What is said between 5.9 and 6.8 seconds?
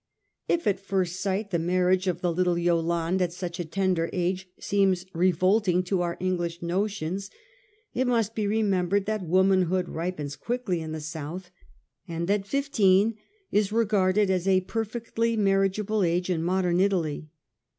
our English